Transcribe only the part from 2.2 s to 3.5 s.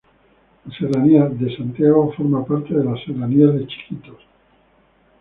parte de la serranía